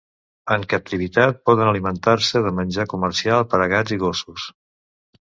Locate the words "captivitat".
0.71-1.37